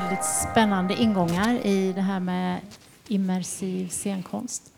[0.00, 2.60] väldigt spännande ingångar i det här med
[3.08, 4.72] immersiv scenkonst.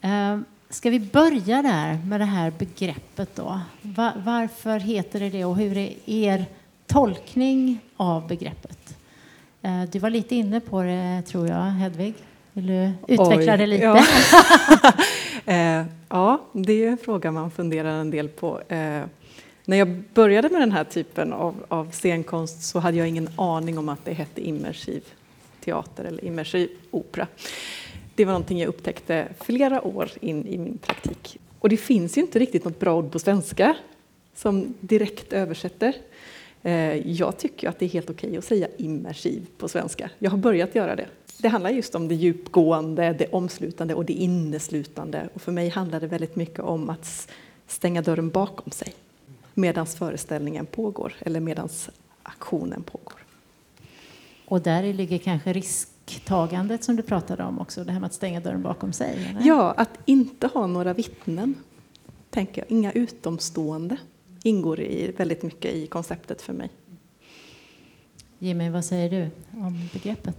[0.00, 0.38] Eh,
[0.70, 3.60] ska vi börja där med det här begreppet då?
[4.16, 6.44] varför heter det det och hur är er
[6.86, 8.96] tolkning av begreppet?
[9.62, 12.14] Eh, du var lite inne på det tror jag, Hedvig.
[12.52, 13.84] Vill du utveckla Oj, det lite?
[13.84, 13.96] Ja.
[15.52, 18.60] eh, ja, det är en fråga man funderar en del på.
[18.60, 19.02] Eh,
[19.68, 23.78] när jag började med den här typen av, av scenkonst så hade jag ingen aning
[23.78, 25.04] om att det hette immersiv
[25.64, 27.26] teater eller immersiv opera.
[28.14, 31.38] Det var någonting jag upptäckte flera år in i min praktik.
[31.58, 33.76] Och det finns ju inte riktigt något bra ord på svenska
[34.34, 35.92] som direkt översätter.
[36.62, 40.10] Eh, jag tycker att det är helt okej att säga immersiv på svenska.
[40.18, 41.06] Jag har börjat göra det.
[41.38, 45.28] Det handlar just om det djupgående, det omslutande och det inneslutande.
[45.34, 47.28] Och för mig handlar det väldigt mycket om att
[47.66, 48.94] stänga dörren bakom sig
[49.58, 51.68] medan föreställningen pågår eller medan
[52.22, 53.24] aktionen pågår.
[54.46, 58.40] Och där ligger kanske risktagandet som du pratade om också, det här med att stänga
[58.40, 59.26] dörren bakom sig?
[59.30, 59.48] Eller?
[59.48, 61.54] Ja, att inte ha några vittnen,
[62.30, 62.70] tänker jag.
[62.70, 63.96] Inga utomstående
[64.42, 66.70] ingår i, väldigt mycket i konceptet för mig.
[68.38, 70.36] Jimmy, vad säger du om begreppet?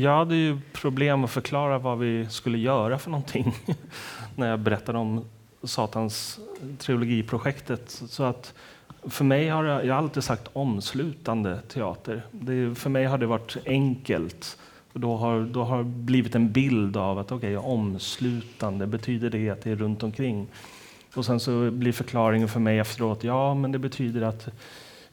[0.00, 3.54] Jag hade ju problem att förklara vad vi skulle göra för någonting
[4.36, 5.24] när jag berättade om
[5.62, 6.40] Satans
[6.78, 7.90] trilogiprojektet.
[7.90, 8.54] Så att
[9.02, 12.22] för mig har jag, jag har alltid sagt omslutande teater.
[12.30, 14.58] Det, för mig har det varit enkelt.
[14.92, 19.70] Då har, då har blivit en bild av att okay, omslutande, betyder det att det
[19.70, 20.46] är runt omkring?
[21.14, 24.48] Och sen så blir förklaringen för mig efteråt, ja men det betyder att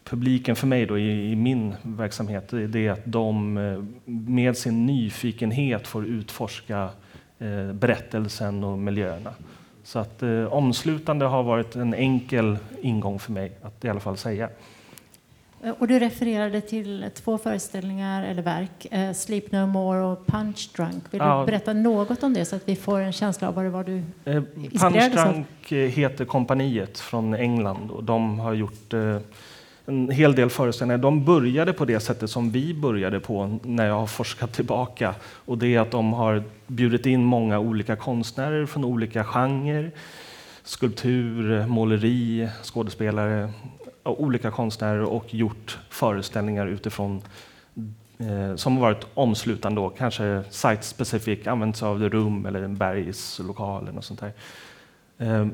[0.04, 4.86] publiken för mig då i, i min verksamhet, det är att de eh, med sin
[4.86, 6.90] nyfikenhet får utforska
[7.40, 9.34] eh, berättelsen och miljöerna.
[9.86, 14.18] Så att eh, omslutande har varit en enkel ingång för mig att i alla fall
[14.18, 14.50] säga.
[15.64, 20.70] Eh, och du refererade till två föreställningar eller verk, eh, Sleep No More och Punch
[20.76, 21.04] Drunk.
[21.12, 21.40] Vill ja.
[21.40, 23.84] du berätta något om det så att vi får en känsla av vad det var
[23.84, 24.44] du eh,
[24.80, 25.78] Punch Drunk av?
[25.78, 29.18] heter kompaniet från England och de har gjort eh,
[29.86, 30.98] en hel del föreställningar.
[30.98, 35.16] De började på det sättet som vi började på när jag har forskat tillbaka.
[35.22, 39.92] Och det är att de har bjudit in många olika konstnärer från olika genrer.
[40.64, 43.50] Skulptur, måleri, skådespelare,
[44.04, 47.22] olika konstnärer och gjort föreställningar utifrån
[48.18, 54.06] eh, som varit omslutande, då, kanske site-specific, använts av rum eller en bergslokal eller något
[54.06, 54.34] sånt där.
[55.18, 55.48] Eh,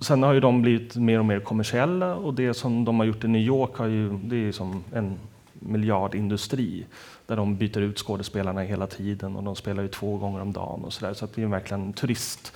[0.00, 3.24] Sen har ju de blivit mer och mer kommersiella och det som de har gjort
[3.24, 5.18] i New York har ju, det är som en
[5.52, 6.86] miljardindustri
[7.26, 10.84] där de byter ut skådespelarna hela tiden och de spelar ju två gånger om dagen
[10.84, 11.14] och så där.
[11.14, 12.52] Så det är verkligen turist,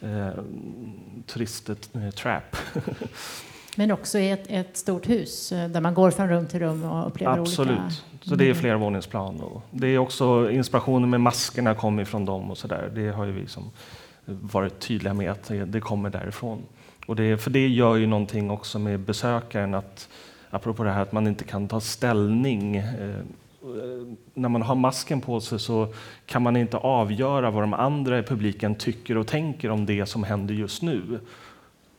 [0.00, 0.28] eh,
[1.26, 2.56] turist-trap.
[2.74, 2.82] Eh,
[3.76, 6.84] Men också i ett, ett, stort hus eh, där man går från rum till rum
[6.84, 7.70] och upplever Absolut.
[7.70, 7.82] olika...
[7.82, 8.04] Absolut.
[8.22, 9.40] Så det är flervåningsplan.
[9.40, 12.90] Och det är också inspirationen med maskerna kommer ifrån dem och så där.
[12.94, 13.70] Det har ju vi som
[14.28, 16.62] varit tydliga med att det kommer därifrån.
[17.06, 20.08] Och det, för det gör ju någonting också med besökaren, att,
[20.50, 22.76] apropå det här att man inte kan ta ställning.
[22.76, 23.22] Eh,
[24.34, 25.88] när man har masken på sig så
[26.26, 30.24] kan man inte avgöra vad de andra i publiken tycker och tänker om det som
[30.24, 31.20] händer just nu.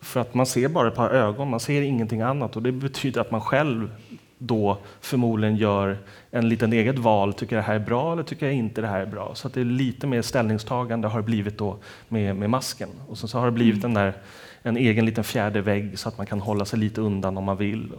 [0.02, 3.22] För att man ser bara ett par ögon, man ser ingenting annat och det betyder
[3.22, 3.92] att man själv
[4.40, 5.98] då förmodligen gör
[6.32, 7.34] en liten eget val.
[7.34, 9.36] Tycker jag det här är bra eller tycker jag inte det här är bra?
[9.36, 11.78] Så att det är lite mer ställningstagande har det blivit då
[12.08, 12.90] med, med masken.
[13.08, 13.98] Och så, så har det blivit mm.
[13.98, 14.14] en, där,
[14.62, 17.58] en egen liten fjärde vägg så att man kan hålla sig lite undan om man
[17.58, 17.92] vill.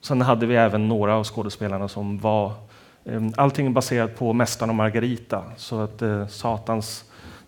[0.00, 2.52] Sen hade vi även några av skådespelarna som var
[3.04, 5.44] eh, Allting baserat på Mästaren och Margarita.
[5.56, 7.04] Så att eh, Satans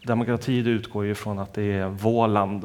[0.06, 2.64] demokrati utgår ju från att det är Våland,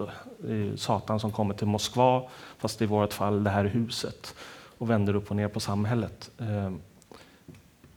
[0.76, 2.22] Satan som kommer till Moskva,
[2.58, 4.36] fast i vårt fall det här huset
[4.78, 6.32] och vänder upp och ner på samhället.
[6.38, 6.72] Eh,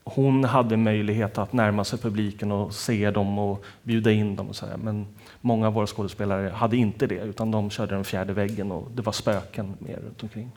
[0.04, 4.48] hon hade möjlighet att närma sig publiken och se dem och bjuda in dem.
[4.48, 5.06] Och så Men
[5.40, 9.02] många av våra skådespelare hade inte det, utan de körde den fjärde väggen och det
[9.02, 10.50] var spöken mer runt omkring.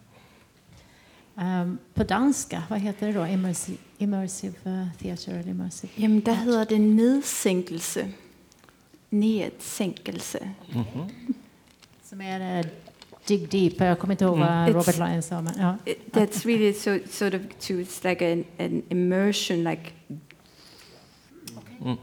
[1.36, 3.28] Um, på danska, vad heter det då?
[3.28, 5.94] Immersive, immersive theater eller immersive?
[5.96, 8.12] Jamen, där heter det nedsänkelse.
[9.10, 10.50] Nedsänkelse.
[10.72, 11.34] Mm -hmm.
[12.04, 12.66] Som är
[13.28, 13.80] dig deep.
[13.80, 15.42] Jag kommer inte ihåg vad Robert Lyons sa.
[15.42, 15.78] Men, ja.
[16.12, 19.92] That's really so, sort of to, it's like an, an immersion, like.
[21.82, 21.98] Mm.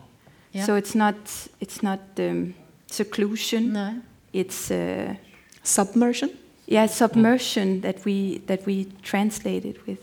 [0.53, 0.67] Yeah.
[0.67, 1.17] So it's not,
[1.59, 2.55] it's not um,
[2.87, 3.73] seclusion.
[3.73, 4.00] No.
[4.32, 5.15] It's uh,
[5.62, 6.31] submersion.
[6.67, 7.82] Yeah, submersion mm.
[7.82, 10.03] that we that we translate it with.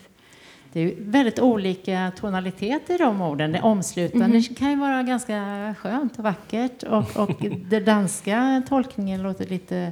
[0.74, 3.52] Det är väldigt olika tonaliteter i de orden.
[3.52, 4.56] Det omslutande mm -hmm.
[4.56, 7.32] kan ju vara ganska skönt och vackert och, och
[7.70, 9.92] den danska tolkningen låter lite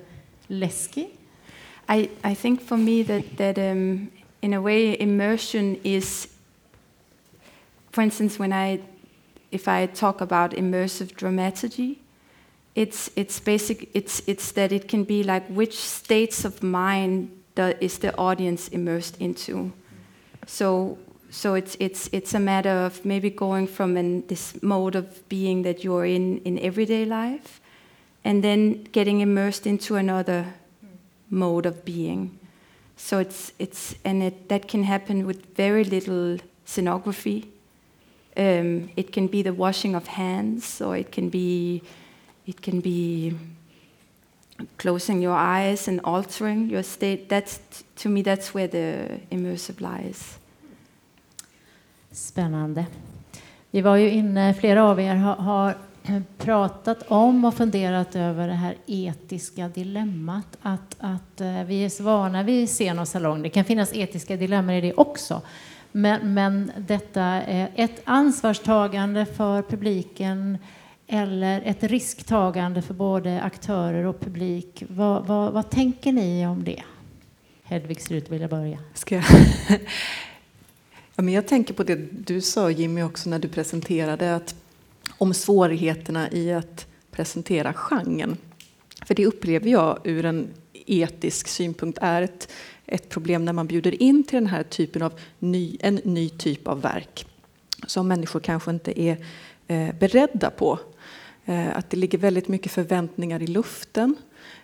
[0.54, 1.08] läskig.
[1.90, 4.10] I, I think for me that, that um,
[4.42, 6.28] in a way immersion is
[7.94, 8.80] for instance, when I,
[9.52, 12.00] if I talk about immersive dramaturgy,
[12.74, 13.88] it's it's basic.
[13.94, 17.30] It's it's that it can be like which states of mind
[17.80, 19.72] is the audience immersed into.
[20.48, 20.98] So
[21.30, 25.62] so it's it's it's a matter of maybe going from an, this mode of being
[25.64, 27.62] that you're in in everyday life,
[28.24, 30.46] and then getting immersed into another
[31.30, 32.40] mode of being.
[32.96, 37.46] So it's it's and it, that can happen with very little scenography.
[38.36, 41.82] Um, it can be the washing of hands, or it can be
[42.46, 43.34] it can be
[44.78, 47.30] closing your eyes and altering your state.
[47.30, 47.60] That's
[47.96, 50.38] to me that's where the immersive lies.
[52.12, 52.86] Spännande.
[53.72, 58.48] Vi var ju inne, flera av er har, har Eh, pratat om och funderat över
[58.48, 60.58] det här etiska dilemmat.
[60.62, 63.42] Att, att eh, vi är så vana vid scen och salong.
[63.42, 65.42] Det kan finnas etiska dilemman i det också.
[65.92, 70.58] Men, men detta är ett ansvarstagande för publiken
[71.08, 74.84] eller ett risktagande för både aktörer och publik.
[74.88, 76.84] Vad, vad, vad tänker ni om det?
[77.64, 78.80] Hedvig ser ut att vilja börja.
[78.94, 79.24] Ska jag?
[81.16, 81.96] ja, men jag tänker på det
[82.26, 84.56] du sa Jimmy också när du presenterade att
[85.24, 88.38] om svårigheterna i att presentera genren.
[89.06, 90.48] För det upplever jag ur en
[90.86, 92.52] etisk synpunkt är ett,
[92.86, 96.68] ett problem när man bjuder in till den här typen av ny, en ny typ
[96.68, 97.26] av verk
[97.88, 99.26] som människor kanske inte är
[99.68, 100.80] eh, beredda på.
[101.46, 104.16] Eh, att det ligger väldigt mycket förväntningar i luften.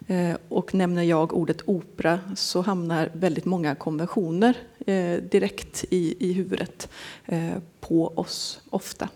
[0.08, 4.58] Eh, och nämner jag ordet opera så hamnar väldigt många konventioner
[4.88, 6.90] eh, direkt i, i huvudet
[7.26, 9.10] eh, på oss, ofta.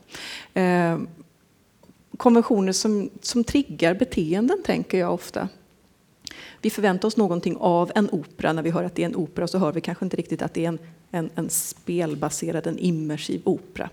[0.53, 0.97] Eh,
[2.17, 5.49] Konventioner som, som triggar beteenden, tänker jag ofta.
[6.61, 8.53] Vi förväntar oss någonting av en opera.
[8.53, 10.53] När vi hör att det är en opera så hör vi kanske inte riktigt att
[10.53, 10.79] det är en,
[11.11, 13.89] en, en spelbaserad, en immersiv opera.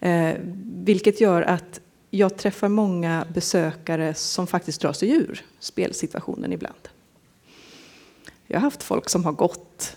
[0.00, 0.34] Eh,
[0.64, 1.80] vilket gör att
[2.10, 6.88] jag träffar många besökare som faktiskt drar sig ur spelsituationen ibland.
[8.46, 9.96] Jag har haft folk som har gått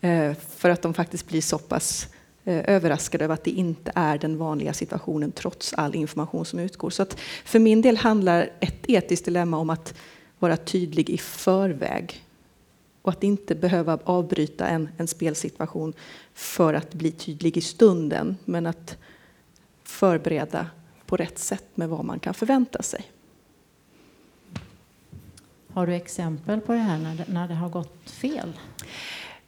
[0.00, 2.08] eh, för att de faktiskt blir så pass
[2.44, 6.90] eh, överraskade över att det inte är den vanliga situationen trots all information som utgår.
[6.90, 9.94] Så att för min del handlar ett etiskt dilemma om att
[10.38, 12.24] vara tydlig i förväg
[13.02, 15.92] och att inte behöva avbryta en, en spelsituation
[16.34, 18.96] för att bli tydlig i stunden, men att
[19.84, 20.66] förbereda
[21.06, 23.04] på rätt sätt med vad man kan förvänta sig.
[25.72, 28.52] Har du exempel på det här när det, när det har gått fel?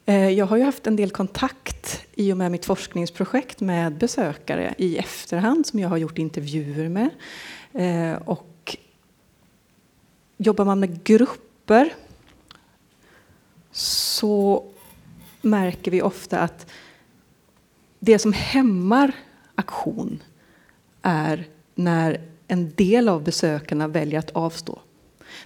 [0.07, 1.80] Eh, jag har ju haft en del kontakt
[2.21, 7.11] i och med mitt forskningsprojekt med besökare i efterhand som jag har gjort intervjuer med.
[7.73, 8.77] Eh, och
[10.37, 11.95] jobbar man med grupper
[13.73, 14.65] så
[15.41, 16.71] märker vi ofta att
[17.99, 19.13] det som hämmar
[19.55, 20.23] aktion
[21.03, 24.79] är när en del av besökarna väljer att avstå.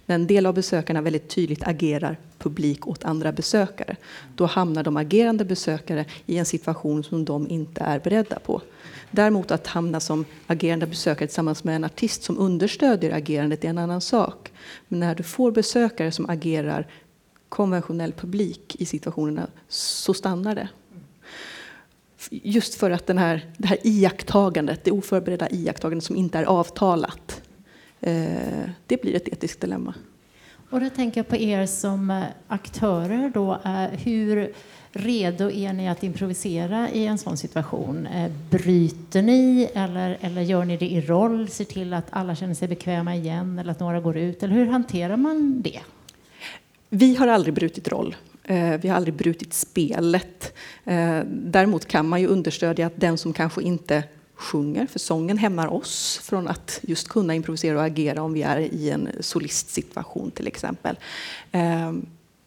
[0.06, 3.96] När en del av besökarna väldigt tydligt agerar publik åt andra besökare.
[4.34, 8.62] Då hamnar de agerande besökare i en situation som de inte är beredda på.
[9.10, 13.78] Däremot att hamna som agerande besökare tillsammans med en artist som understödjer agerandet är en
[13.78, 14.52] annan sak.
[14.88, 16.86] Men när du får besökare som agerar
[17.48, 20.69] konventionell publik i situationerna så stannar det.
[22.31, 27.43] Just för att den här, det här iakttagandet, det oförberedda iakttagandet som inte är avtalat,
[28.87, 29.94] det blir ett etiskt dilemma.
[30.75, 33.53] Och då tänker jag på er som eh, aktörer då.
[33.65, 34.53] Eh, hur
[34.93, 38.08] redo är ni att improvisera i en sån situation?
[38.51, 41.49] Bryter ni eller, eller gör ni det i roll?
[41.49, 44.43] Ser till att alla känner sig bekväma igen eller att några går ut?
[44.43, 45.81] Eller hur hanterar man det?
[46.89, 48.17] Vi har aldrig brutit roll.
[48.44, 50.56] Eh, vi har aldrig brutit spelet.
[50.84, 54.03] Eh, däremot kan man ju understödja att den som kanske inte
[54.34, 58.60] sjunger, för sången hämmar oss från att just kunna improvisera och agera om vi är
[58.60, 60.96] i en solistsituation till exempel.
[61.53, 62.06] Ehm,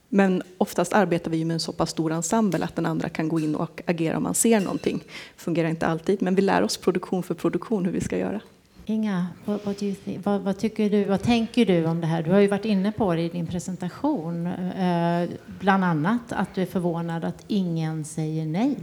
[0.09, 3.39] men oftast arbetar vi med en så pass stor ensemble att den andra kan gå
[3.39, 5.03] in och agera om man ser någonting.
[5.37, 8.41] Fungerar inte alltid, men vi lär oss produktion för produktion hur vi ska göra.
[8.89, 9.75] Inga, vad, vad,
[10.23, 12.23] vad, vad, tycker du, vad tänker du om det här?
[12.23, 14.47] Du har ju varit inne på det i din presentation.
[14.47, 15.29] Eh,
[15.59, 18.75] bland annat att du är förvånad att ingen säger nej.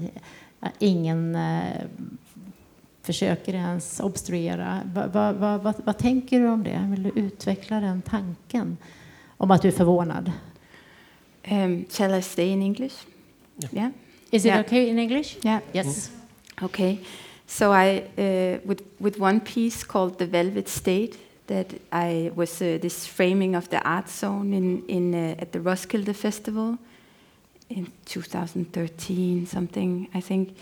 [0.79, 1.83] Ingen eh,
[3.05, 4.81] försöker ens obstruera.
[4.95, 6.87] Vad, vad, vad, tänker du om det?
[6.91, 8.77] Vill du utveckla den tanken
[9.37, 10.33] om att du är förvånad?
[11.51, 12.95] Um, shall I stay in English?
[13.59, 13.75] Yeah.
[13.75, 13.91] yeah.
[14.31, 14.61] Is it yeah.
[14.61, 15.37] okay in English?
[15.45, 15.61] Yeah.
[15.73, 16.11] Yes.
[16.11, 16.65] Mm.
[16.65, 16.99] Okay.
[17.47, 22.79] So I, uh, with, with one piece called The Velvet State, that I was uh,
[22.81, 26.79] this framing of the art zone in, in, uh, at the Roskilde Festival
[27.69, 30.57] in 2013, something, I think.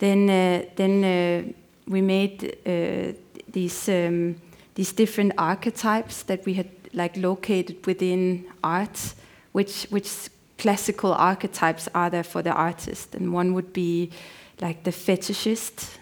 [0.00, 1.52] then uh, then uh,
[1.90, 3.12] we made uh,
[3.52, 4.36] these um,
[4.74, 9.14] these different archetypes that we had like located within art,
[9.52, 14.10] which which classical archetypes are there for the artist, and one would be
[14.60, 15.96] like the fetishist,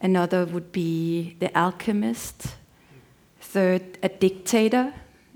[0.00, 2.54] another would be the alchemist,
[3.40, 4.92] third a dictator,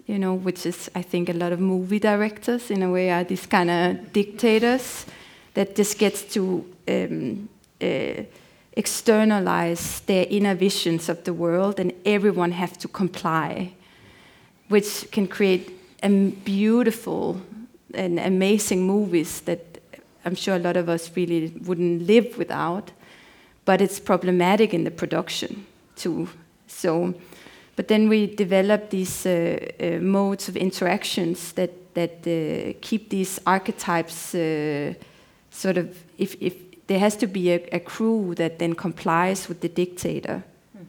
[0.06, 3.24] you know, which is I think a lot of movie directors in a way are
[3.24, 5.06] these kind of dictators
[5.54, 7.48] that just gets to um,
[7.82, 8.22] uh,
[8.76, 13.72] externalize their inner visions of the world, and everyone has to comply,
[14.68, 16.08] which can create a
[16.44, 17.40] beautiful
[17.94, 19.60] and amazing movies that
[20.24, 22.92] I'm sure a lot of us really wouldn't live without.
[23.64, 25.66] But it's problematic in the production
[25.96, 26.28] too.
[26.68, 27.14] So,
[27.76, 33.40] but then we develop these uh, uh, modes of interactions that that uh, keep these
[33.46, 34.94] archetypes uh,
[35.50, 35.86] sort of
[36.18, 36.54] if if
[36.86, 40.44] there has to be a, a, crew that then complies with the dictator.
[40.72, 40.84] Hmm.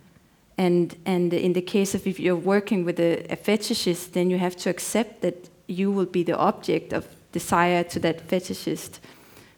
[0.58, 4.38] And, and in the case of if you're working with a, a, fetishist, then you
[4.38, 9.00] have to accept that you will be the object of desire to that fetishist.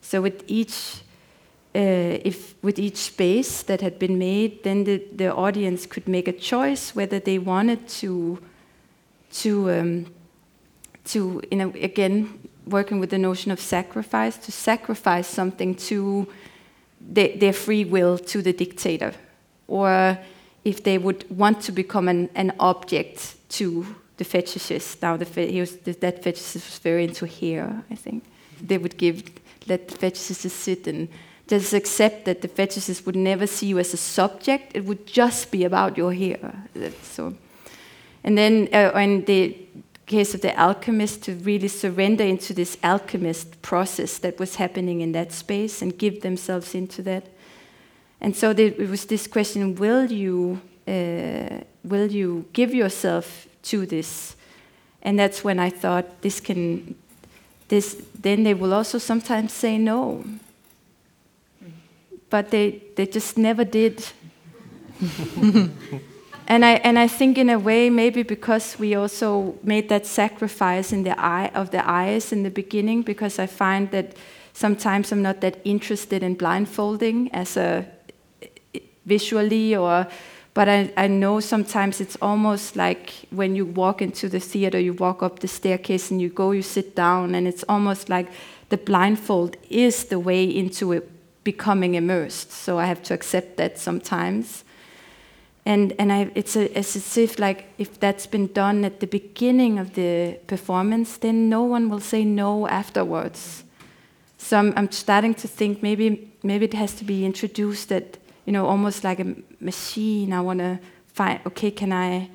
[0.02, 1.02] So with each,
[1.76, 6.28] uh, if with each space that had been made, then the, the audience could make
[6.28, 8.40] a choice whether they wanted to,
[9.34, 10.06] to, um,
[11.06, 16.28] to you know, again working with the notion of sacrifice, to sacrifice something to
[17.00, 19.14] the, their free will to the dictator,
[19.68, 20.18] or
[20.64, 23.86] if they would want to become an, an object to
[24.18, 25.02] the fetishist.
[25.02, 28.24] Now, the, he was, that fetishist was very into hair, I think.
[28.62, 29.24] They would give,
[29.68, 31.08] let the fetishist sit and
[31.48, 34.76] just accept that the fetishist would never see you as a subject.
[34.76, 36.54] It would just be about your hair.
[37.02, 37.34] So,
[38.24, 39.58] and then uh, when the
[40.10, 45.12] case of the alchemist to really surrender into this alchemist process that was happening in
[45.12, 47.28] that space and give themselves into that.
[48.20, 53.86] And so there, it was this question: Will you uh, will you give yourself to
[53.86, 54.36] this?
[55.02, 56.96] And that's when I thought this can
[57.68, 57.96] this.
[58.22, 60.26] Then they will also sometimes say no,
[62.30, 64.04] but they they just never did.
[66.50, 70.92] and I and I think in a way maybe because we also made that sacrifice
[70.92, 74.18] in the eye of the eyes in the beginning because I find that
[74.54, 77.86] sometimes I'm not that interested in blindfolding as a
[79.06, 80.08] visually or
[80.56, 84.94] but I, I know sometimes it's almost like when you walk into the theater you
[84.94, 88.28] walk up the staircase and you go you sit down and it's almost like
[88.70, 91.10] the blindfold is the way into it
[91.44, 92.52] becoming immersed.
[92.52, 94.64] So I have to accept that sometimes
[95.70, 99.06] and and I, it's, a, it's as if like if that's been done at the
[99.06, 103.64] beginning of the performance, then no one will say no afterwards.
[104.40, 108.52] So I'm, I'm starting to think maybe maybe it has to be introduced that you
[108.52, 110.34] know almost like a machine.
[110.34, 110.80] I want to
[111.14, 112.32] find okay, can I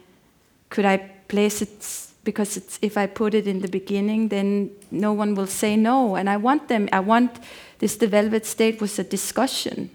[0.71, 5.12] could I place it because it's, if I put it in the beginning, then no
[5.12, 6.14] one will say no.
[6.14, 6.88] And I want them.
[6.93, 7.41] I want
[7.81, 7.97] this.
[7.97, 9.91] The Velvet State was a discussion.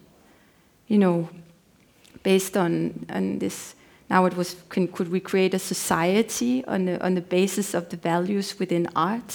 [0.88, 1.30] You know,
[2.32, 2.74] based on,
[3.10, 3.58] on this.
[4.10, 7.84] Now it was, can, could we create a society on the, on the basis of
[7.90, 9.32] the values within art?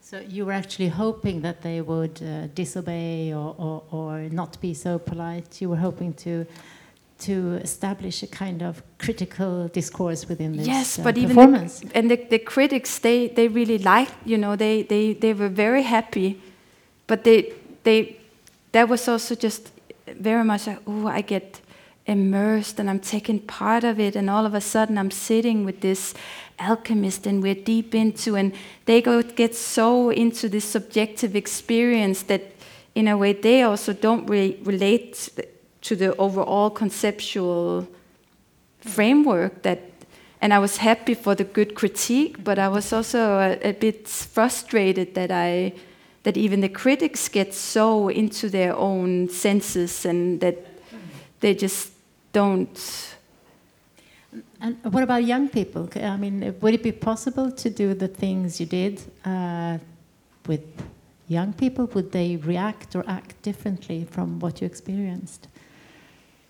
[0.00, 4.72] So you were actually hoping that they would uh, disobey or, or, or, not be
[4.74, 5.60] so polite.
[5.62, 6.46] You were hoping to
[7.26, 11.82] to establish a kind of critical discourse within this yes, uh, but performance.
[11.82, 15.34] even the, and the, the, critics they they really liked you know they they they
[15.34, 16.40] were very happy,
[17.06, 17.52] but they
[17.84, 18.16] they
[18.72, 19.70] that was also just
[20.18, 21.60] very much like, oh, I get
[22.06, 25.80] immersed and I'm taking part of it, and all of a sudden I'm sitting with
[25.80, 26.14] this
[26.58, 28.52] alchemist and we're deep into, and
[28.86, 32.42] they go get so into this subjective experience that,
[32.94, 35.28] in a way, they also don't really relate
[35.82, 37.86] to the overall conceptual
[38.80, 39.80] framework that.
[40.42, 44.08] And I was happy for the good critique, but I was also a, a bit
[44.08, 45.74] frustrated that I
[46.22, 50.56] that even the critics get so into their own senses and that
[51.40, 51.92] they just
[52.32, 53.16] don't.
[54.60, 55.88] And what about young people?
[55.96, 59.78] I mean, would it be possible to do the things you did uh,
[60.46, 60.62] with
[61.28, 61.86] young people?
[61.86, 65.48] Would they react or act differently from what you experienced?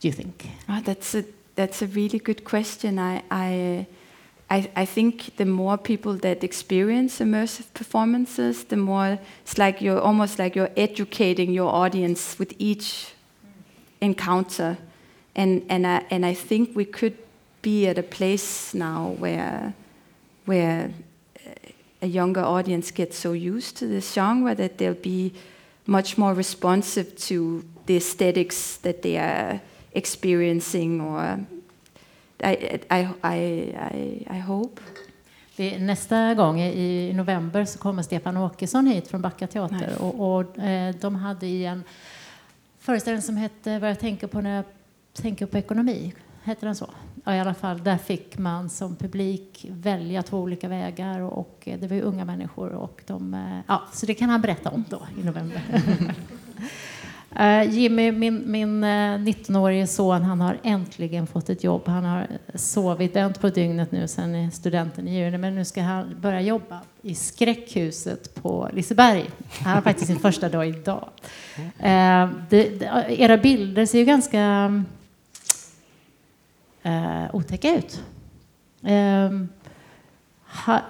[0.00, 0.48] Do you think?
[0.68, 1.24] Oh, that's a
[1.54, 2.98] that's a really good question.
[2.98, 3.86] I I
[4.50, 10.00] I, I think the more people that experience immersive performances, the more it's like you're
[10.00, 13.12] almost like you're educating your audience with each
[14.00, 14.76] encounter.
[15.36, 17.16] And, and, I, and I think we could
[17.62, 19.72] be at a place now where,
[20.46, 20.90] where
[21.46, 21.50] uh,
[22.02, 25.32] a younger audience gets so used to this genre that they'll be
[25.86, 29.60] much more responsive to the aesthetics that they are
[29.92, 31.38] experiencing or
[32.42, 33.76] I, I, I,
[34.30, 34.82] I, hope.
[35.78, 40.94] Nästa gång i november så kommer Stefan Åkesson hit från Backa teater och, och eh,
[41.00, 41.84] de hade i en
[42.78, 44.64] föreställning som hette Vad jag tänker på när jag
[45.12, 46.14] tänker på ekonomi.
[46.42, 46.90] Hette den så?
[47.24, 47.84] Ja, i alla fall.
[47.84, 52.24] Där fick man som publik välja två olika vägar och, och det var ju unga
[52.24, 55.62] människor och de, eh, ja, så det kan han berätta om då i november.
[57.36, 61.82] Eh, Jimmy, min, min eh, 19-årige son, han har äntligen fått ett jobb.
[61.86, 66.20] Han har sovit vänt på dygnet nu sedan studenten i juni, men nu ska han
[66.20, 69.30] börja jobba i skräckhuset på Liseberg.
[69.60, 71.08] Han har faktiskt sin första dag idag.
[71.58, 74.84] Uh, det, det, era bilder ser ju ganska
[77.32, 78.02] otäcka ut.
[80.64, 80.80] Ha,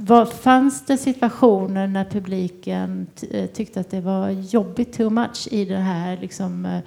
[0.00, 5.64] var, fanns det situationer när publiken eh, tyckte att det var jobbigt too much i
[5.64, 6.80] det här liksom, eh,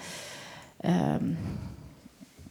[0.80, 1.38] ehm,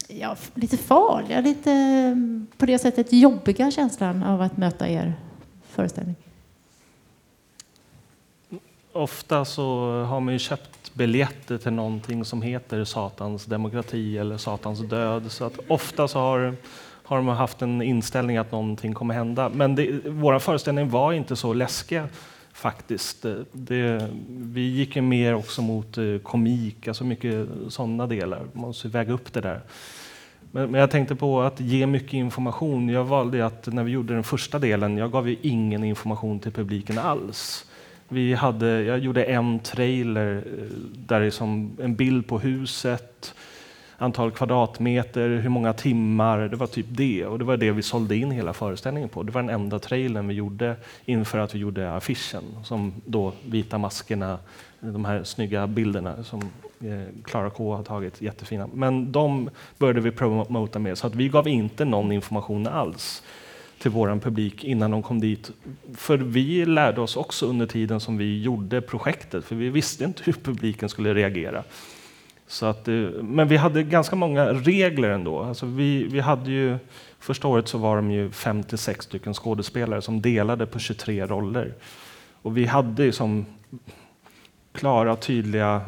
[0.09, 5.15] ja, lite farliga, lite mm, på det sättet jobbiga känslan av att möta er
[5.69, 6.17] föreställning?
[8.93, 9.65] Ofta så
[10.05, 15.33] har man ju köpt biljetter till någonting som heter Satans demokrati eller Satans död.
[15.33, 16.57] Så att ofta så har
[17.11, 19.49] har de haft en inställning att någonting kommer hända.
[19.49, 22.09] Men det, vår föreställning var inte så läskiga
[22.53, 23.27] faktiskt.
[23.53, 28.43] Det, vi gick ju mer också mot eh, komik, alltså mycket sådana delar.
[28.53, 29.61] Man måste väga upp det där.
[30.51, 32.89] Men, men, jag tänkte på att ge mycket information.
[32.89, 36.53] Jag valde att när vi gjorde den första delen, jag gav ju ingen information till
[36.53, 37.67] publiken alls.
[38.09, 40.77] Vi hade, jag gjorde en trailer eh,
[41.07, 43.35] där det är som en bild på huset,
[44.01, 47.27] antal kvadratmeter, hur många timmar, det var typ det.
[47.27, 49.23] Och det var det vi sålde in hela föreställningen på.
[49.23, 53.79] Det var den enda trailern vi gjorde inför att vi gjorde affischen, som då vita
[53.79, 54.39] maskerna,
[54.81, 56.41] de här snygga bilderna som
[56.81, 58.69] eh, Klara K har tagit, jättefina.
[58.75, 63.23] Men de började vi promota med, så att vi gav inte någon information alls
[63.79, 65.51] till vår publik innan de kom dit.
[65.95, 70.23] För vi lärde oss också under tiden som vi gjorde projektet, för vi visste inte
[70.25, 71.65] hur publiken skulle reagera.
[72.51, 75.43] Så att, eh, men vi hade ganska många regler ändå.
[75.43, 76.79] Alltså vi, vi hade ju,
[77.19, 81.75] första året så var de ju 56 stycken skådespelare som delade på 23 roller.
[82.43, 83.47] Och vi hade som
[84.73, 85.81] klara, tydliga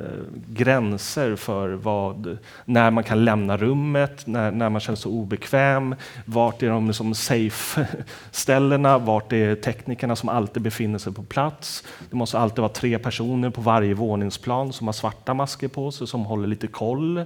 [0.00, 5.94] Eh, gränser för vad, när man kan lämna rummet, när, när man känner sig obekväm,
[6.24, 11.84] vart är de liksom safe-ställena, vart är teknikerna som alltid befinner sig på plats.
[12.10, 16.06] Det måste alltid vara tre personer på varje våningsplan som har svarta masker på sig,
[16.06, 17.24] som håller lite koll.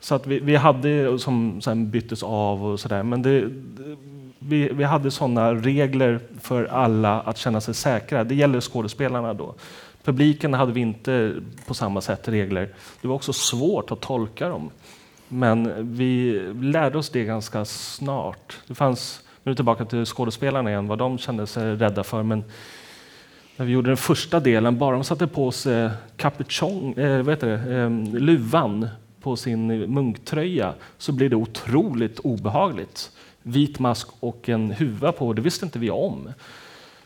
[0.00, 3.48] Så att vi, vi hade, som sen byttes av och sådär, men det,
[4.38, 8.24] vi, vi hade sådana regler för alla att känna sig säkra.
[8.24, 9.54] Det gäller skådespelarna då.
[10.04, 11.34] Publiken hade vi inte
[11.66, 12.68] på samma sätt regler.
[13.00, 14.70] Det var också svårt att tolka dem.
[15.28, 18.58] Men vi lärde oss det ganska snart.
[18.66, 22.22] Det fanns, nu tillbaka till skådespelarna igen, vad de kände sig rädda för.
[22.22, 22.44] Men
[23.56, 27.46] när vi gjorde den första delen, bara de satte på sig capuchon, eh, vad heter
[27.46, 28.88] det, eh, luvan
[29.20, 33.10] på sin munktröja så blev det otroligt obehagligt.
[33.42, 36.28] Vit mask och en huva på, det visste inte vi om.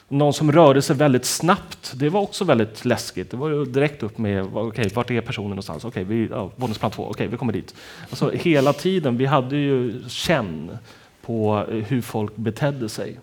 [0.08, 3.30] Någon som rörde sig väldigt snabbt, det var också väldigt läskigt.
[3.30, 5.84] Det var direkt upp med, okej, okay, vart är personen någonstans?
[5.84, 7.74] Okej, okay, vi, ja, våningsplan två, okej, okay, vi kommer dit.
[8.10, 10.78] Alltså, hela tiden, vi hade ju känn
[11.22, 13.18] på hur folk betedde sig.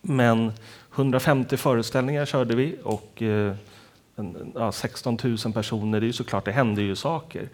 [0.00, 0.52] Men
[0.94, 3.54] 150 föreställningar körde vi och eh,
[4.54, 7.48] ja, 16 000 personer, det är ju såklart, det hände ju saker.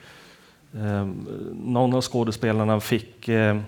[0.75, 1.09] Eh,
[1.53, 3.61] någon av skådespelarna fick eh,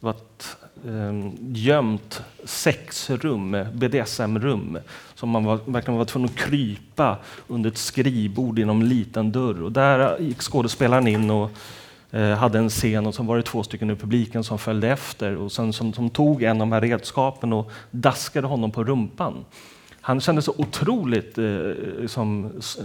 [0.00, 4.78] var ett eh, gömt sexrum, BDSM-rum,
[5.14, 7.16] som man var, verkligen var tvungen att krypa
[7.48, 9.62] under ett skrivbord inom en liten dörr.
[9.62, 11.50] Och där eh, gick skådespelaren in och
[12.10, 15.36] eh, hade en scen och så var det två stycken ur publiken som följde efter
[15.36, 19.44] och sen som, som tog en av de här redskapen och daskade honom på rumpan.
[20.00, 22.84] Han kände sig otroligt eh, som, eh,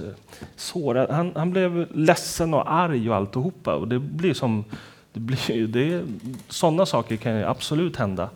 [0.56, 1.10] sårad.
[1.10, 3.76] Han, han, blev ledsen och arg och alltihopa.
[3.76, 4.66] Och det blir som
[5.14, 6.06] det blir, det,
[6.50, 8.30] sådana saker kan ju absolut hända.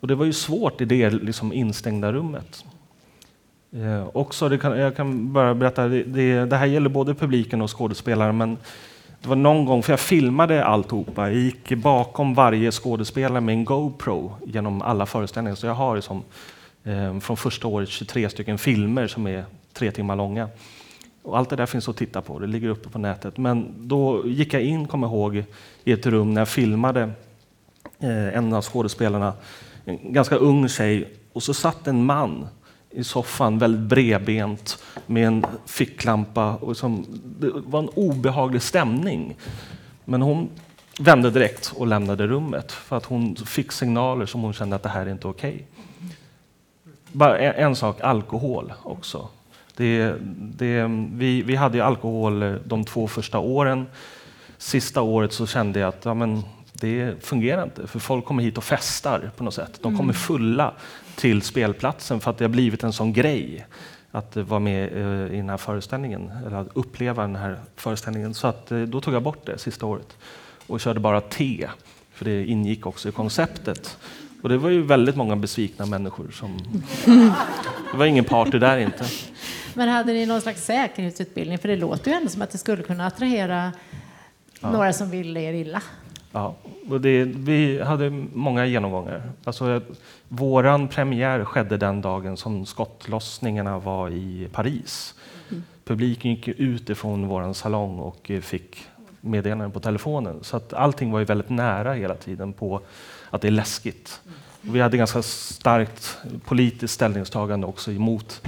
[0.00, 2.64] Och det var ju svårt i det liksom instängda rummet.
[3.72, 7.62] Eh, också, det kan, jag kan bara berätta, det, det, det, här gäller både publiken
[7.62, 8.56] och skådespelare, men
[9.22, 13.64] det var någon gång, för jag filmade alltihopa, jag gick bakom varje skådespelare med en
[13.64, 16.22] GoPro genom alla föreställningar, så jag har liksom,
[16.84, 20.48] eh, från första året 23 stycken filmer som är tre timmar långa.
[21.22, 23.36] Och allt det där finns att titta på, det ligger uppe på nätet.
[23.36, 25.44] Men då gick jag in, kommer ihåg,
[25.84, 27.02] i ett rum när jag filmade
[27.98, 29.32] eh, en av skådespelarna,
[29.84, 32.46] en ganska ung tjej, och så satt en man
[32.90, 36.56] i soffan, väldigt bredbent med en ficklampa.
[36.56, 37.06] Och som,
[37.38, 39.36] det var en obehaglig stämning.
[40.04, 40.48] Men hon
[41.00, 44.88] vände direkt och lämnade rummet för att hon fick signaler som hon kände att det
[44.88, 45.54] här är inte okej.
[45.54, 45.64] Okay.
[47.12, 49.28] Bara en, en, sak, alkohol också.
[49.80, 50.14] Det,
[50.58, 53.86] det, vi, vi hade alkohol de två första åren.
[54.58, 58.58] Sista året så kände jag att ja, men, det fungerar inte, för folk kommer hit
[58.58, 59.78] och festar på något sätt.
[59.82, 60.14] De kommer mm.
[60.14, 60.74] fulla
[61.16, 63.66] till spelplatsen för att det har blivit en sån grej
[64.10, 68.34] att vara med eh, i den här föreställningen, eller att uppleva den här föreställningen.
[68.34, 70.16] Så att, eh, då tog jag bort det sista året
[70.66, 71.68] och körde bara te,
[72.12, 73.98] för det ingick också i konceptet.
[74.42, 76.30] Och det var ju väldigt många besvikna människor.
[76.32, 76.58] Som...
[77.92, 79.04] Det var ingen party där inte.
[79.80, 81.58] Men hade ni någon slags säkerhetsutbildning?
[81.58, 83.72] För det låter ju ändå som att det skulle kunna attrahera
[84.60, 84.70] ja.
[84.70, 85.82] några som vill er illa.
[86.32, 86.54] Ja,
[86.88, 89.22] och det, vi hade många genomgångar.
[89.44, 89.80] Alltså,
[90.28, 95.14] våran premiär skedde den dagen som skottlossningarna var i Paris.
[95.50, 95.64] Mm.
[95.84, 98.86] Publiken gick ut ifrån vår salong och fick
[99.20, 100.38] meddelanden på telefonen.
[100.42, 102.80] Så att allting var ju väldigt nära hela tiden på
[103.30, 104.20] att det är läskigt.
[104.68, 108.42] Och vi hade ganska starkt politiskt ställningstagande också emot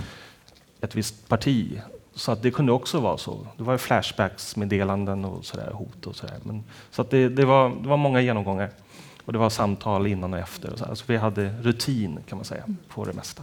[0.82, 1.80] ett visst parti.
[2.14, 3.46] Så att det kunde också vara så.
[3.56, 6.36] Det var flashbacks-meddelanden och sådär, hot och sådär.
[6.42, 8.70] Men, så att det, det, var, det var många genomgångar.
[9.24, 10.72] Och det var samtal innan och efter.
[10.72, 13.42] Och så, Alltså vi hade rutin kan man säga på det mesta.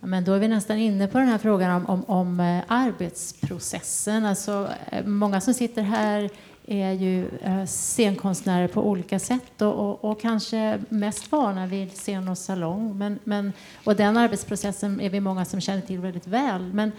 [0.00, 4.24] Men då är vi nästan inne på den här frågan om, om, om eh, arbetsprocessen.
[4.24, 6.30] Alltså, eh, många som sitter här
[6.66, 12.28] är ju eh, scenkonstnärer på olika sätt och, och, och, kanske mest vana vid scen
[12.28, 12.98] och salong.
[12.98, 13.52] Men, men,
[13.84, 16.72] och den arbetsprocessen är vi många som känner till väldigt väl.
[16.72, 16.92] Men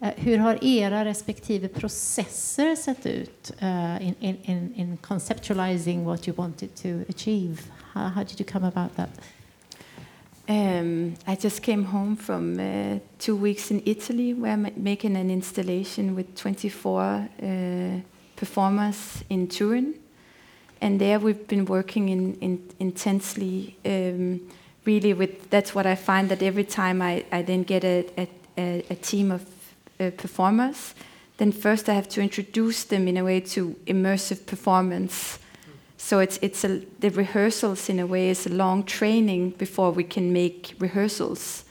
[0.00, 6.36] eh, hur har era respektive processer sett ut uh, in, in, in conceptualizing what you
[6.36, 7.62] wanted to achieve?
[7.92, 9.10] How, how did you come about that?
[10.50, 15.30] Um, I just came home from uh, two weeks in Italy where I'm making an
[15.30, 18.00] installation with 24 uh,
[18.38, 19.94] performers in Turin.
[20.80, 24.40] And there we've been working in, in intensely, um,
[24.84, 28.06] really with, that's what I find that every time I, I then get a,
[28.56, 29.42] a, a team of
[30.00, 30.94] uh, performers,
[31.38, 35.38] then first I have to introduce them in a way to immersive performance
[35.98, 40.04] so it's it's a, the rehearsals in a way is a long training before we
[40.04, 41.64] can make rehearsals.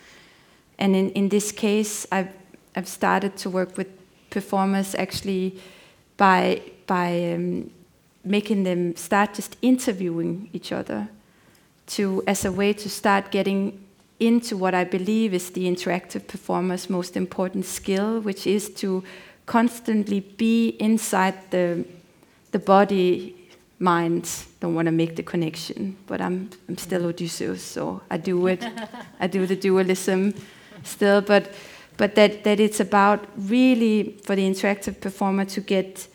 [0.77, 2.30] And in, in this case, I've
[2.75, 3.88] I've started to work with
[4.30, 5.60] performers actually
[6.17, 7.69] by by um,
[8.23, 11.08] making them start just interviewing each other
[11.86, 13.84] to as a way to start getting
[14.19, 19.03] into what I believe is the interactive performer's most important skill, which is to
[19.45, 21.86] constantly be inside the
[22.51, 23.36] the body
[23.80, 24.27] mind.
[24.60, 28.65] don't want to make the connection, but I'm I'm still Odysseus, so I do it.
[29.19, 30.34] I do the dualism
[30.84, 31.51] still, but
[31.97, 36.07] but that that it's about really for the interactive performer to get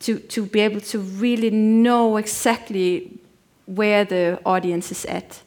[0.00, 3.18] to to be able to really know exactly
[3.66, 5.42] where the audience is at.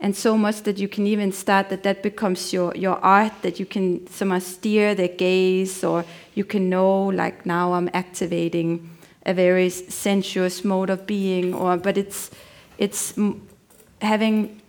[0.00, 3.58] And so much that you can even start that that becomes your your art that
[3.58, 8.90] you can somehow steer their gaze or you can know like now i'm activating
[9.26, 12.30] a very sensuous mode of being, or but it's
[12.78, 13.14] it's
[14.00, 14.60] having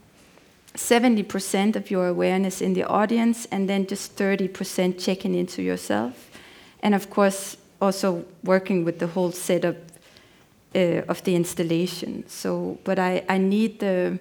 [0.75, 6.29] 70% of your awareness in the audience and then just 30% checking into yourself.
[6.81, 9.75] And of course, also working with the whole setup
[10.75, 12.23] uh, of the installation.
[12.27, 14.19] So, but I, I need the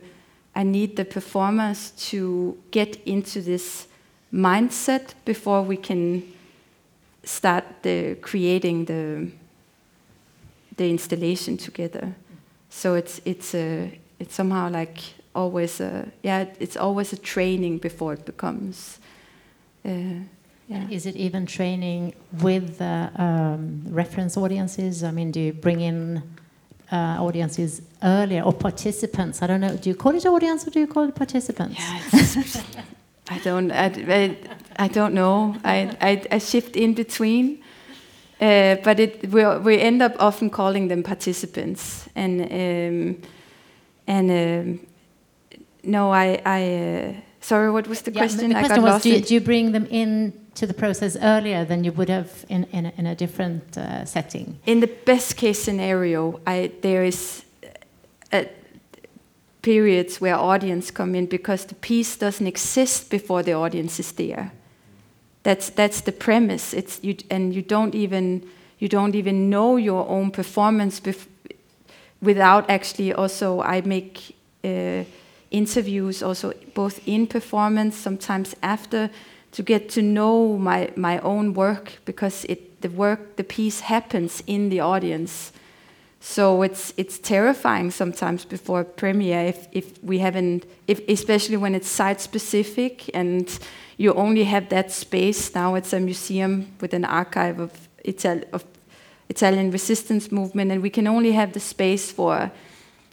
[0.56, 3.88] I need the performers to get into this
[4.32, 6.22] mindset before we can
[7.24, 9.30] start the creating the
[10.76, 12.14] the installation together.
[12.70, 15.00] So it's it's a it's somehow like
[15.34, 18.98] always a yeah it's always a training before it becomes.
[19.84, 20.24] Uh,
[20.68, 20.88] yeah.
[20.88, 25.04] Is it even training with uh, um, reference audiences?
[25.04, 26.22] I mean, do you bring in
[26.90, 29.42] uh, audiences earlier or participants?
[29.42, 29.76] I don't know.
[29.76, 31.78] Do you call it audience or do you call it participants?
[33.28, 33.70] I don't.
[33.70, 34.36] I, I,
[34.76, 35.56] I, don't know.
[35.64, 37.62] I, I, I shift in between.
[38.40, 42.08] Uh, but it, we, we end up often calling them participants.
[42.14, 43.22] And um,
[44.06, 44.86] and um,
[45.86, 48.48] no, I, I uh, sorry, what was the yeah, question?
[48.48, 51.84] The question was, do you, do you, bring them in to the process earlier than
[51.84, 54.58] you would have in, in, a, in a different uh, setting?
[54.66, 57.44] In the best case scenario, I, there is
[58.32, 58.44] uh,
[59.62, 64.52] periods where audience come in because the piece doesn't exist before the audience is there.
[65.42, 66.72] That's that's the premise.
[66.72, 68.42] It's you, and you don't even
[68.78, 71.00] you don't even know your own performance
[72.20, 75.04] without actually also I make uh,
[75.50, 79.10] interviews, also both in performance, sometimes after,
[79.52, 84.42] to get to know my, my own work because it, the work, the piece happens
[84.46, 85.52] in the audience.
[86.20, 91.88] So it's it's terrifying sometimes before premiere if, if we haven't, if, especially when it's
[91.88, 93.46] site specific and
[93.98, 95.54] you only have that space.
[95.54, 97.70] Now it's a museum with an archive of,
[98.08, 98.64] Ital- of
[99.28, 102.50] Italian resistance movement, and we can only have the space for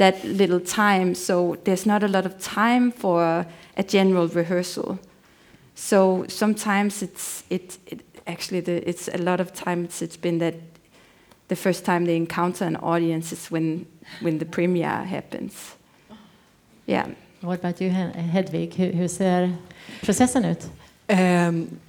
[0.02, 1.14] that little time.
[1.14, 3.46] So there's not a lot of time for
[3.78, 4.98] a general rehearsal.
[5.76, 10.56] So sometimes it's it, it actually the, it's a lot of times it's been that
[11.48, 13.86] the first time they encounter an audience is when
[14.22, 15.76] when the premiere happens.
[16.88, 17.08] Yeah.
[17.42, 18.76] What about you, Hedvig?
[18.76, 19.54] Hur, hur ser
[20.02, 20.70] processen ut?
[21.08, 21.80] Um,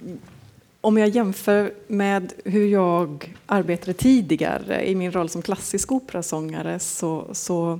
[0.81, 7.29] om jag jämför med hur jag arbetade tidigare i min roll som klassisk operasångare så,
[7.33, 7.79] så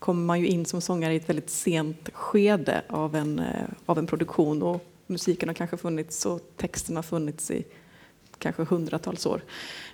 [0.00, 3.98] kommer man ju in som sångare i ett väldigt sent skede av en, eh, av
[3.98, 7.64] en produktion och musiken har kanske funnits och texten har funnits i
[8.38, 9.42] kanske hundratals år.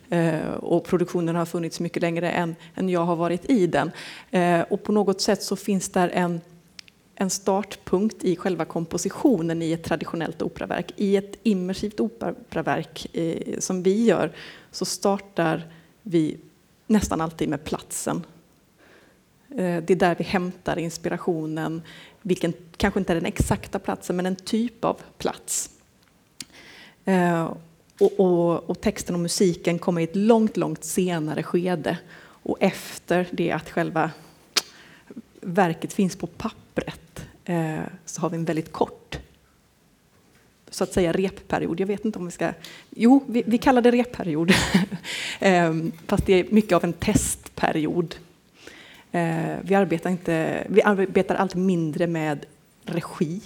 [0.08, 3.90] Eh, och produktionen har funnits mycket längre än, än jag har varit i den.
[4.30, 6.40] Eh, och på något sätt så finns där en,
[7.14, 10.92] en startpunkt i själva kompositionen i ett traditionellt operaverk.
[10.96, 14.32] I ett immersivt operaverk eh, som vi gör
[14.70, 16.36] så startar vi
[16.86, 18.24] nästan alltid med platsen.
[19.50, 21.82] Eh, det är där vi hämtar inspirationen,
[22.22, 25.70] vilken kanske inte är den exakta platsen men en typ av plats.
[27.04, 27.52] Eh,
[28.00, 33.28] och, och, och, texten och musiken kommer i ett långt, långt senare skede och efter
[33.30, 34.10] det att själva
[35.40, 39.18] verket finns på pappret eh, så har vi en väldigt kort
[40.70, 41.80] så att säga repperiod.
[41.80, 42.52] Jag vet inte om vi ska...
[42.90, 44.52] Jo, vi, vi kallar det repperiod.
[46.06, 48.14] fast det är mycket av en testperiod.
[49.12, 52.46] Eh, vi, arbetar inte, vi arbetar allt mindre med
[52.84, 53.40] regi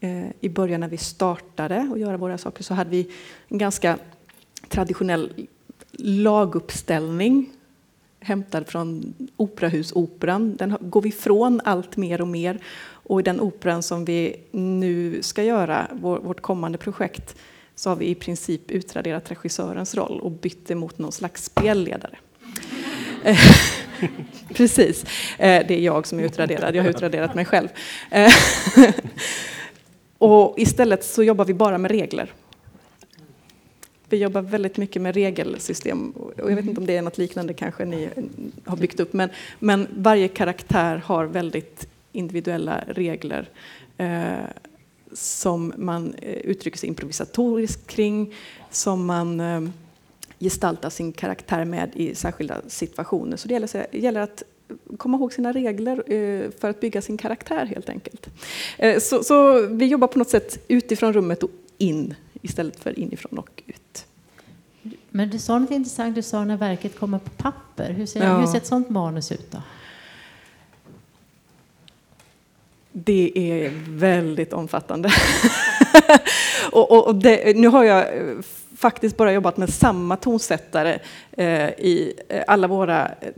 [0.00, 3.10] eh, i början när vi startade och göra våra saker så hade vi
[3.48, 3.98] en ganska
[4.68, 5.46] traditionell
[5.98, 7.50] laguppställning
[8.20, 10.56] hämtad från Operahusoperan.
[10.56, 12.58] Den går vi ifrån allt mer och mer.
[13.04, 17.36] Och i den operan som vi nu ska göra, vårt kommande projekt,
[17.74, 22.18] så har vi i princip utraderat regissörens roll och bytt emot någon slags spelledare.
[24.54, 25.04] Precis,
[25.38, 26.74] eh, det är jag som är utraderad.
[26.74, 27.68] Jag har utraderat mig själv.
[28.10, 28.32] Eh,
[30.18, 32.32] och istället så jobbar vi bara med regler.
[34.08, 36.10] Vi jobbar väldigt mycket med regelsystem.
[36.10, 38.08] Och jag vet inte om det är något liknande kanske ni
[38.64, 39.12] har byggt upp.
[39.12, 43.48] Men, men varje karaktär har väldigt individuella regler
[43.96, 44.32] eh,
[45.12, 48.34] som man eh, uttrycker sig improvisatoriskt kring,
[48.70, 49.60] som man eh,
[50.42, 53.36] gestaltar sin karaktär med i särskilda situationer.
[53.36, 54.42] Så det gäller, gäller att
[54.96, 58.28] komma ihåg sina regler eh, för att bygga sin karaktär helt enkelt.
[58.78, 63.38] Eh, så, så, vi jobbar på något sätt utifrån rummet och in istället för inifrån
[63.38, 64.06] och ut.
[65.10, 67.90] Men du sa något intressant, du sa när verket kommer på papper.
[67.90, 68.40] Hur ser, ja.
[68.40, 69.62] hur ser ett sånt manus ut då?
[72.92, 75.10] Det är väldigt omfattande.
[76.72, 78.06] och, och, och det, nu har jag
[78.82, 80.98] faktiskt bara jobbat med samma tonsättare
[81.32, 83.32] eh, i eh, alla våra eh,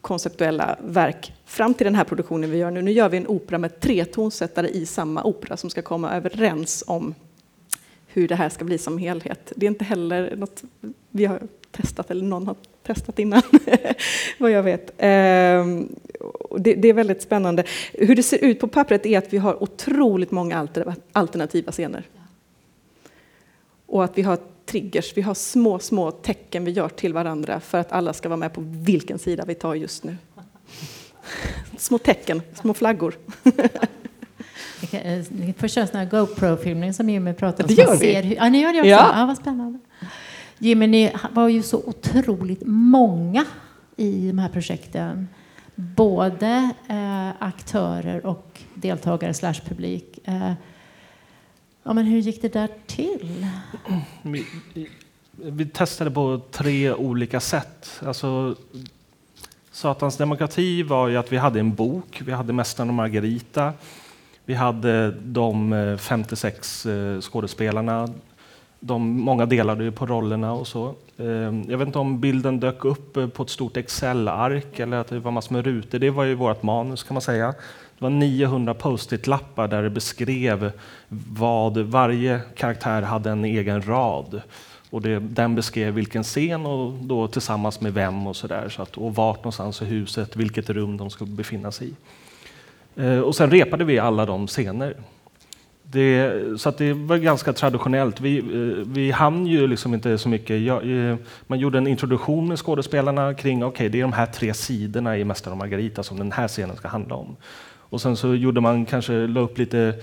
[0.00, 2.82] konceptuella verk fram till den här produktionen vi gör nu.
[2.82, 6.84] Nu gör vi en opera med tre tonsättare i samma opera som ska komma överens
[6.86, 7.14] om
[8.06, 9.52] hur det här ska bli som helhet.
[9.56, 10.62] Det är inte heller något
[11.10, 13.42] vi har testat eller någon har testat innan,
[14.38, 14.92] vad jag vet.
[14.98, 15.88] Ehm,
[16.58, 17.64] det är väldigt spännande.
[17.92, 20.68] Hur det ser ut på pappret är att vi har otroligt många
[21.12, 22.04] alternativa scener.
[23.86, 24.38] Och att vi har
[24.70, 28.36] triggers, vi har små, små tecken vi gör till varandra för att alla ska vara
[28.36, 30.16] med på vilken sida vi tar just nu.
[31.76, 33.14] Små tecken, små flaggor.
[34.92, 37.74] Eh, ni får köra sån GoPro-filmning som Jimmy pratade om.
[37.74, 38.14] Det gör vi.
[38.14, 38.88] Hur, ja, ni gör det också?
[38.88, 39.12] Ja.
[39.18, 39.78] ja, vad spännande.
[40.58, 43.44] Jimmy, ni var ju så otroligt många
[43.96, 45.28] i de här projekten.
[45.74, 50.18] Både eh, aktörer och deltagare slash publik.
[50.24, 50.52] Eh,
[51.82, 53.46] Ja, men hur gick det där till?
[53.88, 54.46] Mm, vi,
[55.34, 58.00] vi testade på tre olika sätt.
[58.06, 58.56] Alltså,
[59.70, 62.22] Satans demokrati var ju att vi hade en bok.
[62.24, 63.72] Vi hade Mästaren och Margarita.
[64.44, 68.08] Vi hade de eh, 56 eh, skådespelarna.
[68.80, 70.94] De, många delade ju på rollerna och så.
[71.18, 75.08] Ehm, jag vet inte om bilden dök upp eh, på ett stort Excel-ark eller att
[75.08, 75.98] det var massor med rutor.
[75.98, 77.46] Det var ju vårt manus kan man säga.
[77.98, 80.72] Det var 900 post-it-lappar där det beskrev
[81.08, 84.42] vad varje karaktär hade en egen rad.
[84.90, 88.68] Och det, den beskrev vilken scen och då tillsammans med vem och sådär.
[88.68, 91.94] Så att, och vart någonstans i huset, vilket rum de skulle befinna sig i.
[92.96, 94.94] Ehm, och sen repade vi alla de scener.
[95.92, 98.20] Det, så att det var ganska traditionellt.
[98.20, 100.60] Vi, eh, vi hann ju liksom inte så mycket.
[100.60, 104.54] Jag, eh, man gjorde en introduktion med skådespelarna kring okay, det är de här tre
[104.54, 107.36] sidorna i Mästaren och Margarita som den här scenen ska handla om.
[107.90, 109.94] Och sen så gjorde man kanske, la upp lite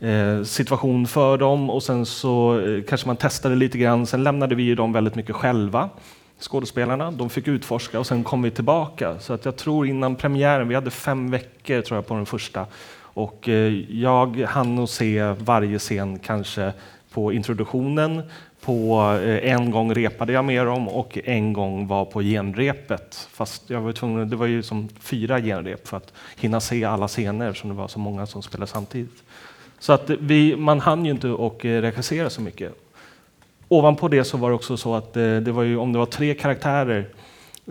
[0.00, 4.06] eh, situation för dem och sen så eh, kanske man testade lite grann.
[4.06, 5.88] Sen lämnade vi dem väldigt mycket själva
[6.40, 7.10] skådespelarna.
[7.10, 9.18] De fick utforska och sen kom vi tillbaka.
[9.18, 12.66] Så att jag tror innan premiären, vi hade fem veckor tror jag på den första,
[13.18, 16.72] och eh, jag hann nog se varje scen kanske
[17.10, 18.22] på introduktionen,
[18.60, 23.28] på eh, en gång repade jag med dem och en gång var på genrepet.
[23.32, 27.08] Fast jag var tvungen, det var ju som fyra genrep för att hinna se alla
[27.08, 29.22] scener som det var så många som spelade samtidigt.
[29.78, 32.72] Så att vi, man hann ju inte och eh, regissera så mycket.
[33.68, 36.34] Ovanpå det så var det också så att det var ju, om det var tre
[36.34, 37.08] karaktärer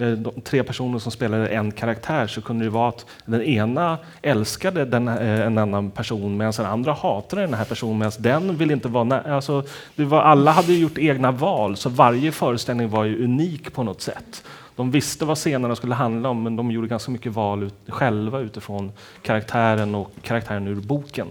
[0.01, 3.97] Eh, de tre personer som spelade en karaktär så kunde det vara att den ena
[4.21, 8.57] älskade den, eh, en annan person medan den andra hatade den här personen medan den
[8.57, 9.21] vill inte vara...
[9.21, 9.63] Alltså,
[9.95, 14.01] det var, alla hade gjort egna val så varje föreställning var ju unik på något
[14.01, 14.43] sätt.
[14.75, 18.39] De visste vad scenerna skulle handla om men de gjorde ganska mycket val ut, själva
[18.39, 21.27] utifrån karaktären och karaktären ur boken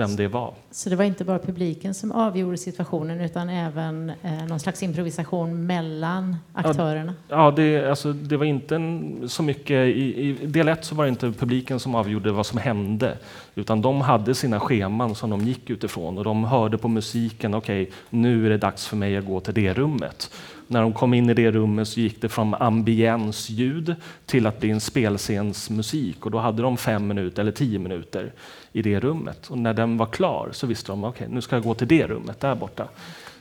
[0.00, 0.54] vem det var.
[0.70, 5.66] Så det var inte bara publiken som avgjorde situationen utan även eh, någon slags improvisation
[5.66, 7.14] mellan aktörerna?
[7.28, 9.70] Ja, ja det, alltså, det var inte en, så mycket...
[9.70, 13.18] I, I del ett så var det inte publiken som avgjorde vad som hände
[13.54, 17.82] utan de hade sina scheman som de gick utifrån och de hörde på musiken, okej,
[17.82, 20.30] okay, nu är det dags för mig att gå till det rummet
[20.70, 23.94] när de kom in i det rummet så gick det från ambiensljud
[24.26, 28.32] till att bli en spelscensmusik och då hade de fem minuter eller tio minuter
[28.72, 29.46] i det rummet.
[29.50, 31.88] Och när den var klar så visste de, okej, okay, nu ska jag gå till
[31.88, 32.88] det rummet där borta.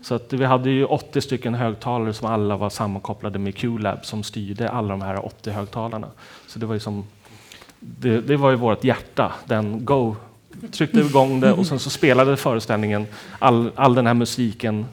[0.02, 4.24] Så att vi hade ju 80 stycken högtalare som alla var sammankopplade med QLab som
[4.24, 6.08] styrde alla de här 80 högtalarna.
[6.48, 7.04] Så det var ju som,
[7.80, 10.16] det, det var ju vårt hjärta, den Go
[10.72, 13.08] tryckte igång det och sen så spelade föreställningen
[13.40, 14.86] all, all den här musiken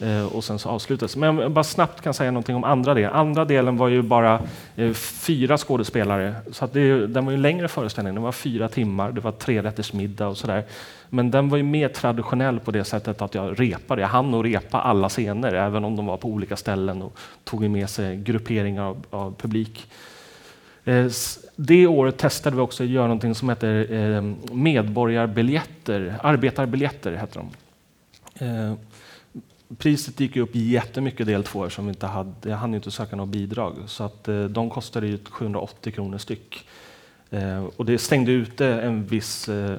[0.00, 1.16] Eh, och sen så avslutades.
[1.16, 3.12] Men jag bara snabbt kan säga någonting om andra delen.
[3.12, 4.42] Andra delen var ju bara
[4.76, 8.14] eh, fyra skådespelare, så att det, den var ju längre föreställning.
[8.14, 10.64] Den var fyra timmar, det var trerättersmiddag och sådär.
[11.08, 14.00] Men den var ju mer traditionell på det sättet att jag repade.
[14.00, 17.70] Jag hann nog repa alla scener, även om de var på olika ställen och tog
[17.70, 19.86] med sig grupperingar av, av publik.
[20.84, 21.06] Eh,
[21.56, 27.50] det året testade vi också att göra någonting som heter medborgarbiljetter, arbetarbiljetter heter de.
[29.78, 32.32] Priset gick upp jättemycket del två eftersom vi inte hade.
[32.42, 36.66] Jag hann inte söka något bidrag så att eh, de kostade ju 780 kronor styck.
[37.30, 39.78] Eh, och det stängde ute en viss eh,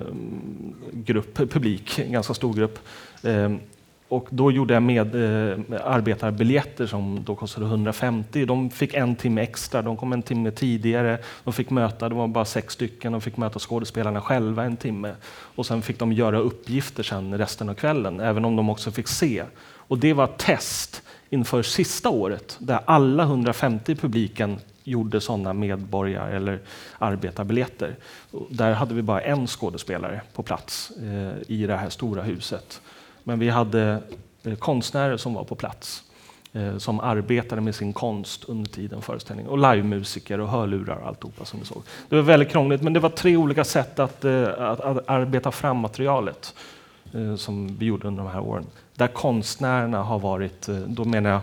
[0.91, 2.79] grupp publik, en ganska stor grupp.
[3.23, 3.55] Eh,
[4.11, 8.45] och då gjorde jag med eh, arbetarbiljetter som då kostade 150.
[8.45, 11.17] De fick en timme extra, de kom en timme tidigare.
[11.43, 15.15] De fick möta, det var bara sex stycken, de fick möta skådespelarna själva en timme.
[15.31, 19.07] Och sen fick de göra uppgifter sen resten av kvällen, även om de också fick
[19.07, 19.43] se
[19.91, 26.29] och det var test inför sista året där alla 150 i publiken gjorde sådana medborgar
[26.31, 26.59] eller
[26.97, 27.95] arbetarbiljetter.
[28.49, 32.81] Där hade vi bara en skådespelare på plats eh, i det här stora huset.
[33.23, 34.01] Men vi hade
[34.43, 36.03] eh, konstnärer som var på plats
[36.53, 41.45] eh, som arbetade med sin konst under tiden föreställningen och livemusiker och hörlurar och alltihopa
[41.45, 41.83] som vi såg.
[42.09, 45.51] Det var väldigt krångligt men det var tre olika sätt att, eh, att, att arbeta
[45.51, 46.55] fram materialet
[47.37, 51.41] som vi gjorde under de här åren där konstnärerna har varit, då menar jag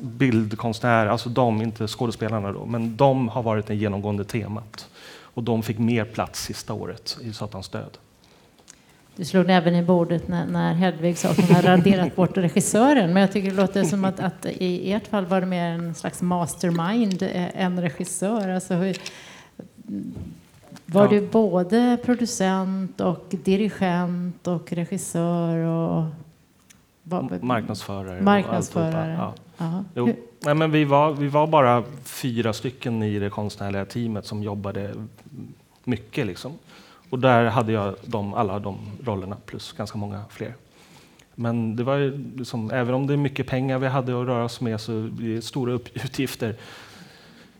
[0.00, 4.88] bildkonstnärer, alltså de, inte skådespelarna då, men de har varit det genomgående temat.
[5.34, 7.98] Och de fick mer plats sista året i Satans död.
[9.16, 13.12] Du slog även i bordet när, när Hedvig sa att hon hade raderat bort regissören.
[13.12, 15.94] Men jag tycker det låter som att, att i ert fall var det mer en
[15.94, 17.18] slags mastermind
[17.54, 18.48] än regissör.
[18.48, 18.96] Alltså hur,
[20.86, 21.08] var ja.
[21.10, 26.04] du både producent och dirigent och regissör och
[27.40, 28.22] marknadsförare?
[28.22, 29.26] Marknadsförare.
[29.26, 29.84] Och ja.
[29.94, 30.12] Jo.
[30.44, 34.94] Nej, men vi, var, vi var bara fyra stycken i det konstnärliga teamet som jobbade
[35.84, 36.26] mycket.
[36.26, 36.52] Liksom.
[37.10, 40.54] Och där hade jag de, alla de rollerna plus ganska många fler.
[41.34, 41.98] Men det var
[42.38, 45.34] liksom, även om det är mycket pengar vi hade att röra oss med så är
[45.34, 46.56] det stora utgifter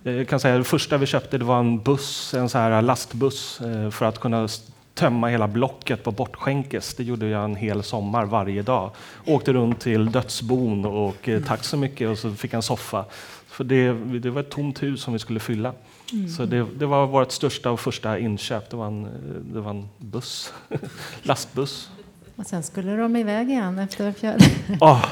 [0.07, 3.61] jag kan säga det första vi köpte det var en buss, en så här lastbuss
[3.61, 4.49] eh, för att kunna
[4.95, 6.95] tömma hela blocket på Bortskänkes.
[6.95, 8.91] Det gjorde jag en hel sommar varje dag.
[9.27, 13.05] Åkte runt till dödsbon och eh, tack så mycket och så fick jag en soffa.
[13.47, 15.73] För det, det var ett tomt hus som vi skulle fylla.
[16.13, 16.29] Mm.
[16.29, 18.71] Så det, det, var vårt största och första inköp.
[18.71, 19.09] Det var en,
[19.53, 20.53] det var en buss,
[21.23, 21.91] lastbuss.
[22.37, 24.45] Och sen skulle de iväg igen efter fjärde.
[24.81, 25.07] Oh.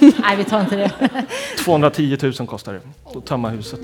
[0.20, 0.92] Nej, vi tar inte det.
[1.64, 2.80] 210 000 kostar det
[3.18, 3.80] att tömma huset.